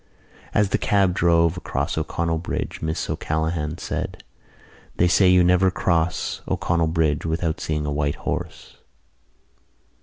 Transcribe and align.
As 0.51 0.69
the 0.69 0.79
cab 0.79 1.13
drove 1.13 1.57
across 1.57 1.95
O'Connell 1.95 2.39
Bridge 2.39 2.81
Miss 2.81 3.07
O'Callaghan 3.07 3.77
said: 3.77 4.23
"They 4.97 5.07
say 5.07 5.29
you 5.29 5.43
never 5.43 5.69
cross 5.69 6.41
O'Connell 6.47 6.87
Bridge 6.87 7.23
without 7.23 7.61
seeing 7.61 7.85
a 7.85 7.91
white 7.91 8.15
horse." 8.15 8.77